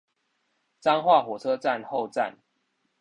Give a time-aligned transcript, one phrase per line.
[0.79, 2.35] 彰化火車站後站